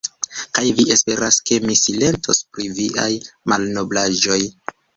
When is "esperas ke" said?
0.95-1.59